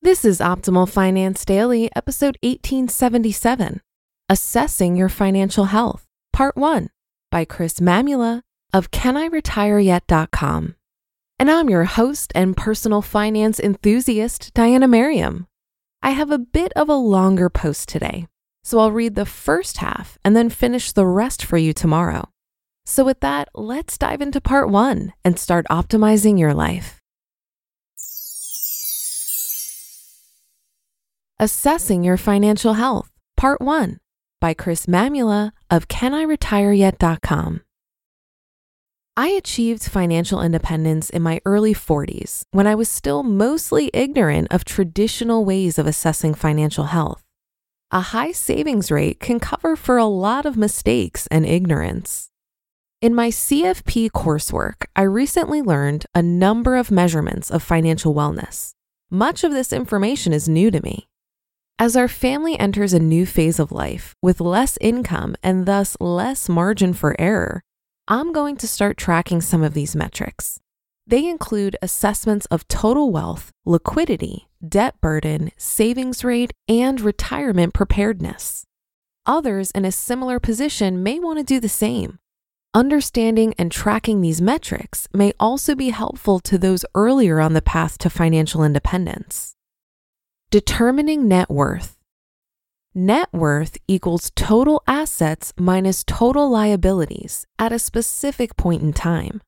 [0.00, 3.80] This is Optimal Finance Daily, episode 1877
[4.28, 6.90] Assessing Your Financial Health, Part 1
[7.32, 10.76] by Chris Mamula of CanIRetireYet.com.
[11.40, 15.48] And I'm your host and personal finance enthusiast, Diana Merriam.
[16.00, 18.28] I have a bit of a longer post today,
[18.62, 22.28] so I'll read the first half and then finish the rest for you tomorrow.
[22.86, 26.97] So, with that, let's dive into part one and start optimizing your life.
[31.40, 33.98] Assessing Your Financial Health, Part 1
[34.40, 37.60] by Chris Mamula of CanIRetireYet.com.
[39.16, 44.64] I achieved financial independence in my early 40s when I was still mostly ignorant of
[44.64, 47.22] traditional ways of assessing financial health.
[47.92, 52.30] A high savings rate can cover for a lot of mistakes and ignorance.
[53.00, 58.72] In my CFP coursework, I recently learned a number of measurements of financial wellness.
[59.08, 61.07] Much of this information is new to me.
[61.80, 66.48] As our family enters a new phase of life with less income and thus less
[66.48, 67.62] margin for error,
[68.08, 70.58] I'm going to start tracking some of these metrics.
[71.06, 78.64] They include assessments of total wealth, liquidity, debt burden, savings rate, and retirement preparedness.
[79.24, 82.18] Others in a similar position may want to do the same.
[82.74, 87.98] Understanding and tracking these metrics may also be helpful to those earlier on the path
[87.98, 89.54] to financial independence.
[90.50, 91.98] Determining net worth.
[92.94, 99.42] Net worth equals total assets minus total liabilities at a specific point in time.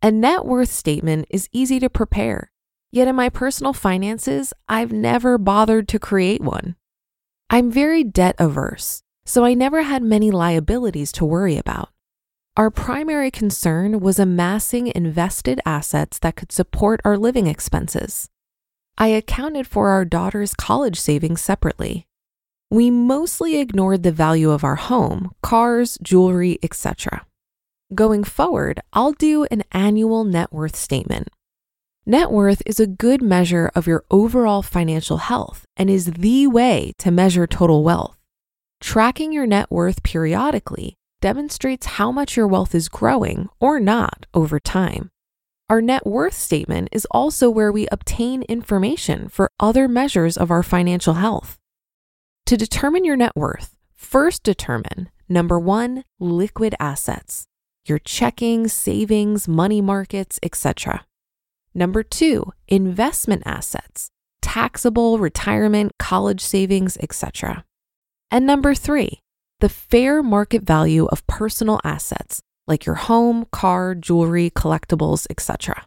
[0.00, 2.50] A net worth statement is easy to prepare,
[2.90, 6.74] yet in my personal finances, I've never bothered to create one.
[7.50, 11.90] I'm very debt averse, so I never had many liabilities to worry about.
[12.56, 18.29] Our primary concern was amassing invested assets that could support our living expenses.
[19.00, 22.06] I accounted for our daughter's college savings separately.
[22.70, 27.24] We mostly ignored the value of our home, cars, jewelry, etc.
[27.94, 31.28] Going forward, I'll do an annual net worth statement.
[32.04, 36.92] Net worth is a good measure of your overall financial health and is the way
[36.98, 38.18] to measure total wealth.
[38.82, 44.60] Tracking your net worth periodically demonstrates how much your wealth is growing or not over
[44.60, 45.08] time.
[45.70, 50.64] Our net worth statement is also where we obtain information for other measures of our
[50.64, 51.58] financial health.
[52.46, 57.44] To determine your net worth, first determine number one, liquid assets,
[57.86, 61.06] your checking, savings, money markets, etc.
[61.72, 64.10] Number two, investment assets,
[64.42, 67.64] taxable, retirement, college savings, etc.
[68.28, 69.20] And number three,
[69.60, 75.84] the fair market value of personal assets, like your home, car, jewelry, collectibles, etc.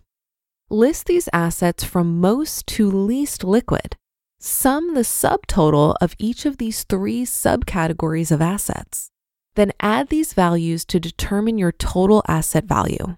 [0.69, 3.95] List these assets from most to least liquid.
[4.39, 9.09] Sum the subtotal of each of these three subcategories of assets.
[9.55, 13.15] Then add these values to determine your total asset value.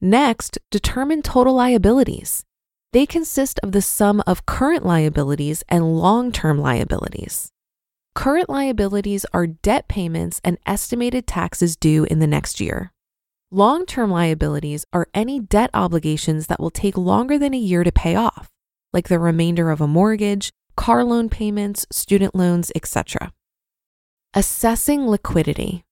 [0.00, 2.44] Next, determine total liabilities.
[2.92, 7.52] They consist of the sum of current liabilities and long term liabilities.
[8.18, 12.92] Current liabilities are debt payments and estimated taxes due in the next year.
[13.52, 17.92] Long term liabilities are any debt obligations that will take longer than a year to
[17.92, 18.48] pay off,
[18.92, 23.32] like the remainder of a mortgage, car loan payments, student loans, etc.
[24.34, 25.84] Assessing liquidity.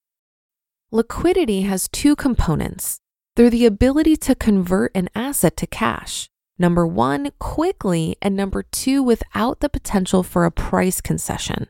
[0.91, 2.99] Liquidity has two components.
[3.37, 6.29] They're the ability to convert an asset to cash.
[6.59, 11.69] Number one, quickly, and number two, without the potential for a price concession.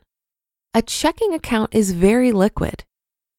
[0.73, 2.83] A checking account is very liquid.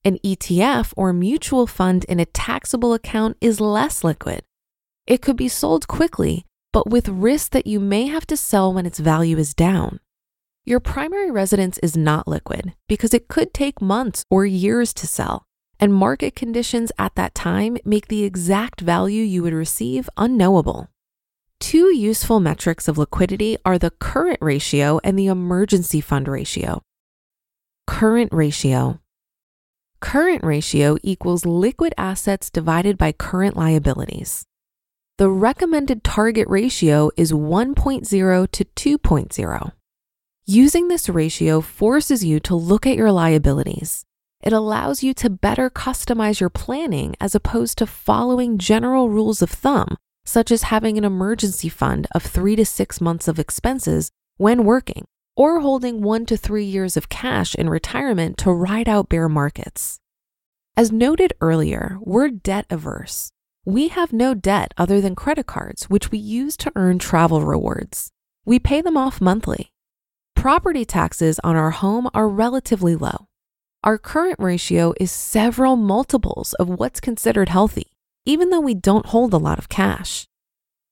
[0.05, 4.43] An ETF or mutual fund in a taxable account is less liquid.
[5.07, 8.87] It could be sold quickly, but with risk that you may have to sell when
[8.87, 10.01] its value is down.
[10.65, 15.45] Your primary residence is not liquid because it could take months or years to sell,
[15.79, 20.89] and market conditions at that time make the exact value you would receive unknowable.
[21.61, 26.83] Two useful metrics of liquidity are the current ratio and the emergency fund ratio.
[27.89, 29.01] Current ratio.
[30.01, 34.45] Current ratio equals liquid assets divided by current liabilities.
[35.17, 38.07] The recommended target ratio is 1.0
[38.53, 39.73] to 2.0.
[40.45, 44.05] Using this ratio forces you to look at your liabilities.
[44.43, 49.51] It allows you to better customize your planning as opposed to following general rules of
[49.51, 54.65] thumb, such as having an emergency fund of three to six months of expenses when
[54.65, 55.07] working,
[55.39, 60.01] or holding one to three years of cash in retirement to ride out bear markets.
[60.77, 63.31] As noted earlier, we're debt averse.
[63.65, 68.11] We have no debt other than credit cards, which we use to earn travel rewards.
[68.45, 69.71] We pay them off monthly.
[70.35, 73.29] Property taxes on our home are relatively low.
[73.85, 77.93] Our current ratio is several multiples of what's considered healthy,
[78.25, 80.27] even though we don't hold a lot of cash.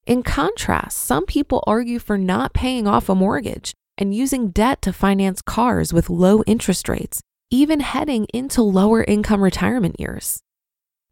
[0.07, 4.93] In contrast, some people argue for not paying off a mortgage and using debt to
[4.93, 7.21] finance cars with low interest rates,
[7.51, 10.43] even heading into lower income retirement years.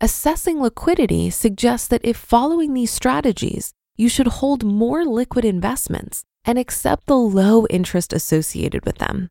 [0.01, 6.59] Assessing liquidity suggests that if following these strategies, you should hold more liquid investments and
[6.59, 9.29] accept the low interest associated with them.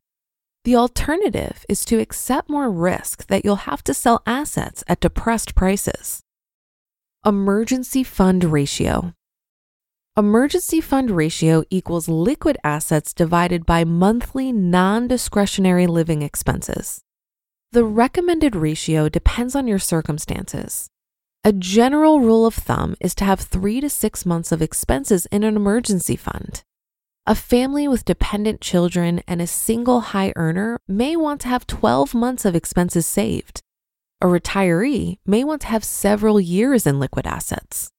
[0.64, 5.54] The alternative is to accept more risk that you'll have to sell assets at depressed
[5.54, 6.22] prices.
[7.24, 9.12] Emergency fund ratio.
[10.16, 17.00] Emergency fund ratio equals liquid assets divided by monthly non discretionary living expenses.
[17.72, 20.88] The recommended ratio depends on your circumstances.
[21.42, 25.42] A general rule of thumb is to have three to six months of expenses in
[25.42, 26.62] an emergency fund.
[27.26, 32.14] A family with dependent children and a single high earner may want to have 12
[32.14, 33.62] months of expenses saved.
[34.20, 37.90] A retiree may want to have several years in liquid assets.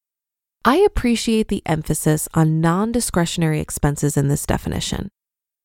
[0.67, 5.09] I appreciate the emphasis on non discretionary expenses in this definition.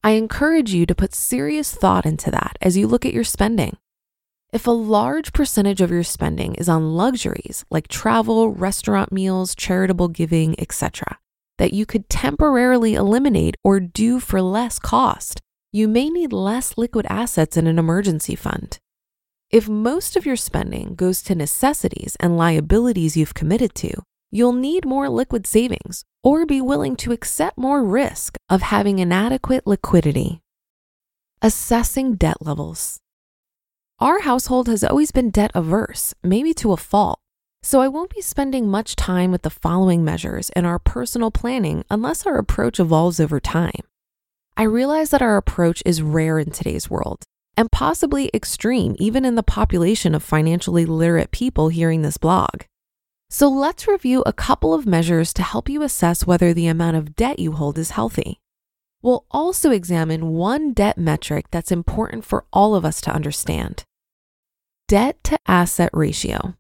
[0.05, 3.79] I encourage you to put serious thought into that as you look at your spending.
[4.52, 10.08] If a large percentage of your spending is on luxuries like travel, restaurant meals, charitable
[10.08, 11.19] giving, etc.,
[11.56, 15.41] that you could temporarily eliminate or do for less cost,
[15.73, 18.79] you may need less liquid assets in an emergency fund.
[19.49, 24.85] If most of your spending goes to necessities and liabilities you've committed to, you'll need
[24.85, 30.41] more liquid savings or be willing to accept more risk of having inadequate liquidity.
[31.43, 33.00] Assessing debt levels.
[33.99, 37.19] Our household has always been debt averse, maybe to a fault,
[37.62, 41.85] so I won't be spending much time with the following measures in our personal planning
[41.91, 43.83] unless our approach evolves over time.
[44.56, 47.25] I realize that our approach is rare in today's world
[47.56, 52.62] and possibly extreme even in the population of financially literate people hearing this blog.
[53.32, 57.15] So let's review a couple of measures to help you assess whether the amount of
[57.15, 58.41] debt you hold is healthy.
[59.03, 63.85] We'll also examine one debt metric that's important for all of us to understand
[64.88, 66.57] debt to asset ratio.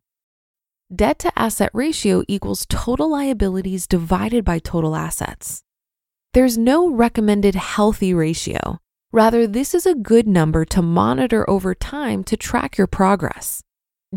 [0.94, 5.64] Debt to asset ratio equals total liabilities divided by total assets.
[6.32, 8.78] There's no recommended healthy ratio.
[9.10, 13.64] Rather, this is a good number to monitor over time to track your progress.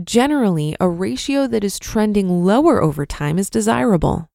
[0.02, 4.28] Generally, a ratio that is trending lower over time is desirable.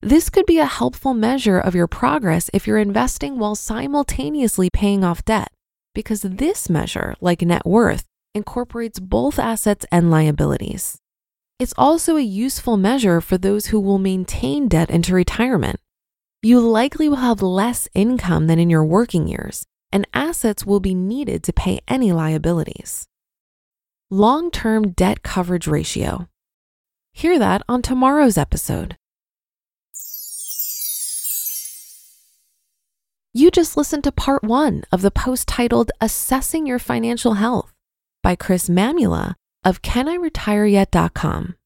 [0.00, 5.04] This could be a helpful measure of your progress if you're investing while simultaneously paying
[5.04, 5.52] off debt,
[5.94, 10.96] because this measure, like net worth, incorporates both assets and liabilities.
[11.58, 15.78] It's also a useful measure for those who will maintain debt into retirement.
[16.42, 20.94] You likely will have less income than in your working years, and assets will be
[20.94, 23.08] needed to pay any liabilities
[24.10, 26.28] long term debt coverage ratio.
[27.12, 28.96] Hear that on tomorrow's episode.
[33.32, 37.74] You just listened to part one of the post titled Assessing Your Financial Health
[38.22, 41.56] by Chris Mamula of CanIRetireYet.com.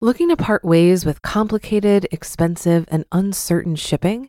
[0.00, 4.28] Looking to part ways with complicated, expensive, and uncertain shipping?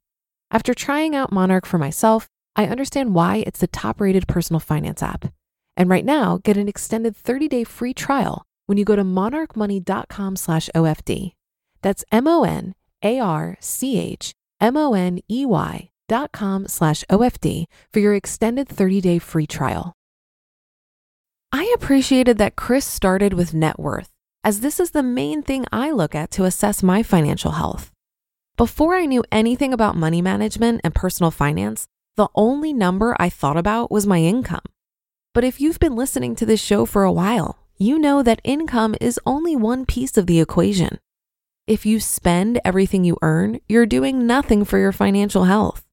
[0.51, 2.27] After trying out Monarch for myself,
[2.57, 5.33] I understand why it's the top-rated personal finance app.
[5.77, 10.69] And right now, get an extended 30-day free trial when you go to monarchmoney.com slash
[10.75, 11.31] OFD.
[11.81, 16.67] That's M O N A R C H M O N E Y dot com
[16.67, 19.93] slash OFD for your extended 30 day free trial.
[21.51, 24.09] I appreciated that Chris started with net worth,
[24.43, 27.90] as this is the main thing I look at to assess my financial health.
[28.61, 33.57] Before I knew anything about money management and personal finance, the only number I thought
[33.57, 34.61] about was my income.
[35.33, 38.93] But if you've been listening to this show for a while, you know that income
[39.01, 40.99] is only one piece of the equation.
[41.65, 45.83] If you spend everything you earn, you're doing nothing for your financial health.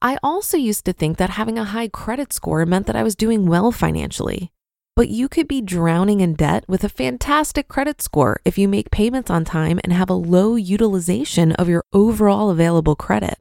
[0.00, 3.16] I also used to think that having a high credit score meant that I was
[3.16, 4.52] doing well financially.
[4.96, 8.90] But you could be drowning in debt with a fantastic credit score if you make
[8.90, 13.38] payments on time and have a low utilization of your overall available credit.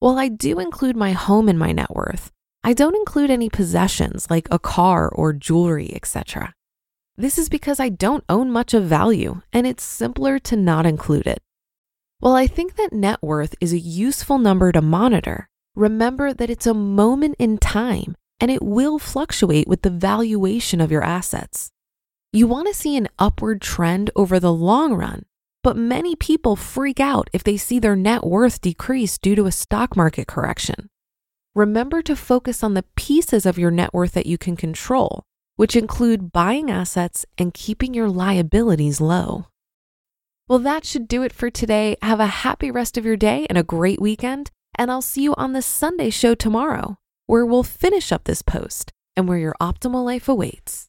[0.00, 2.30] While I do include my home in my net worth,
[2.62, 6.52] I don't include any possessions like a car or jewelry, etc.
[7.16, 11.26] This is because I don't own much of value and it's simpler to not include
[11.26, 11.40] it.
[12.18, 16.66] While I think that net worth is a useful number to monitor, remember that it's
[16.66, 21.70] a moment in time and it will fluctuate with the valuation of your assets.
[22.32, 25.24] You want to see an upward trend over the long run,
[25.62, 29.52] but many people freak out if they see their net worth decrease due to a
[29.52, 30.88] stock market correction.
[31.54, 35.24] Remember to focus on the pieces of your net worth that you can control
[35.56, 39.46] which include buying assets and keeping your liabilities low.
[40.48, 41.96] Well, that should do it for today.
[42.02, 44.50] Have a happy rest of your day and a great weekend.
[44.78, 48.90] And I'll see you on the Sunday show tomorrow, where we'll finish up this post
[49.16, 50.88] and where your optimal life awaits.